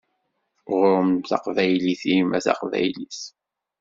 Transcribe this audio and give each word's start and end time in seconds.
Ɣur-m 0.73 1.11
taqbaylit-im 1.29 2.29
a 2.37 2.39
taqbaylit! 2.45 3.21